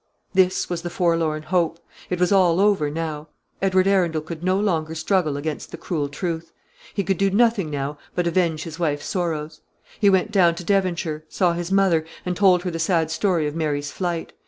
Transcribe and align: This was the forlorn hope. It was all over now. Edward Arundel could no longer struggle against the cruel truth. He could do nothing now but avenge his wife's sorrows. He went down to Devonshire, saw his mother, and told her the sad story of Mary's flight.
This 0.33 0.67
was 0.67 0.81
the 0.81 0.89
forlorn 0.89 1.43
hope. 1.43 1.77
It 2.09 2.19
was 2.19 2.31
all 2.31 2.59
over 2.59 2.89
now. 2.89 3.27
Edward 3.61 3.85
Arundel 3.85 4.21
could 4.23 4.43
no 4.43 4.59
longer 4.59 4.95
struggle 4.95 5.37
against 5.37 5.69
the 5.69 5.77
cruel 5.77 6.09
truth. 6.09 6.51
He 6.91 7.03
could 7.03 7.19
do 7.19 7.29
nothing 7.29 7.69
now 7.69 7.99
but 8.15 8.25
avenge 8.25 8.63
his 8.63 8.79
wife's 8.79 9.05
sorrows. 9.05 9.61
He 9.99 10.09
went 10.09 10.31
down 10.31 10.55
to 10.55 10.63
Devonshire, 10.63 11.23
saw 11.29 11.53
his 11.53 11.71
mother, 11.71 12.03
and 12.25 12.35
told 12.35 12.63
her 12.63 12.71
the 12.71 12.79
sad 12.79 13.11
story 13.11 13.45
of 13.45 13.53
Mary's 13.53 13.91
flight. 13.91 14.33